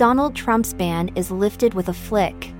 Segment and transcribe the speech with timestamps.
[0.00, 2.54] Donald Trump's ban is lifted with a flick.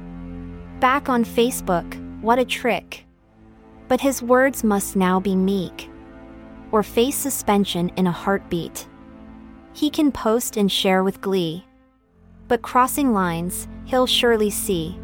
[0.78, 1.88] Back on Facebook,
[2.20, 3.06] what a trick.
[3.88, 5.88] But his words must now be meek,
[6.70, 8.86] or face suspension in a heartbeat.
[9.72, 11.64] He can post and share with glee.
[12.46, 14.98] But crossing lines, he'll surely see.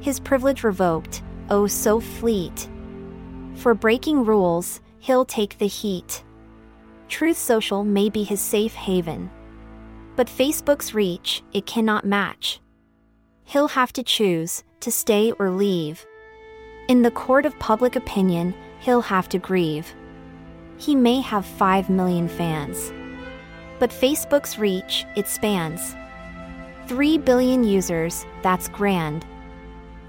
[0.00, 2.70] His privilege revoked, oh so fleet.
[3.56, 6.24] For breaking rules, he'll take the heat.
[7.08, 9.30] Truth Social may be his safe haven.
[10.20, 12.60] But Facebook's reach, it cannot match.
[13.44, 16.04] He'll have to choose to stay or leave.
[16.88, 19.94] In the court of public opinion, he'll have to grieve.
[20.76, 22.92] He may have 5 million fans.
[23.78, 25.96] But Facebook's reach, it spans
[26.86, 29.24] 3 billion users, that's grand.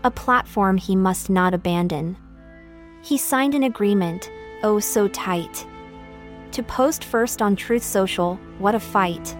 [0.04, 2.18] A platform he must not abandon.
[3.02, 4.30] He signed an agreement,
[4.62, 5.66] oh so tight.
[6.52, 9.38] To post first on Truth Social, what a fight.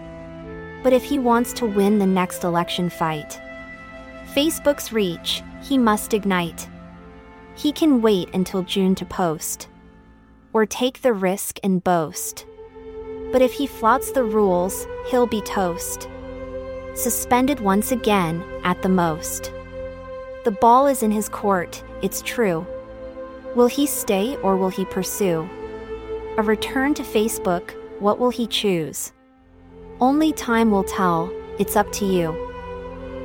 [0.82, 3.40] But if he wants to win the next election fight,
[4.34, 6.68] Facebook's reach, he must ignite.
[7.54, 9.68] He can wait until June to post.
[10.52, 12.46] Or take the risk and boast.
[13.30, 16.08] But if he flouts the rules, he'll be toast.
[16.94, 19.52] Suspended once again, at the most.
[20.44, 22.66] The ball is in his court, it's true.
[23.54, 25.48] Will he stay or will he pursue?
[26.38, 27.70] A return to Facebook,
[28.00, 29.12] what will he choose?
[30.02, 32.34] Only time will tell, it's up to you.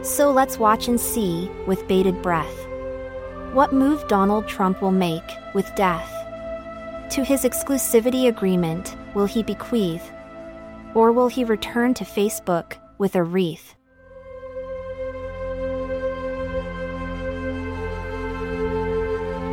[0.03, 2.67] So let's watch and see, with bated breath,
[3.51, 5.23] what move Donald Trump will make
[5.55, 6.07] with death.
[7.13, 10.11] To his exclusivity agreement, will he bequeath?
[10.93, 13.76] Or will he return to Facebook with a wreath?